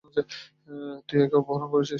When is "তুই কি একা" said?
0.03-1.37